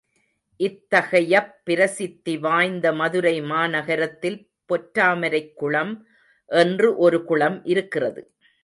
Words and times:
இத்தகையப் 0.59 1.53
பிரசித்திவாய்ந்த 1.69 2.95
மதுரை 2.95 3.41
மாநாகரத்தில் 3.41 4.49
பொற்றாமரைக் 4.69 5.53
குளம் 5.53 6.07
என்று 6.45 6.95
ஒரு 6.97 7.23
குளம் 7.23 7.63
இருக்கிறது. 7.63 8.33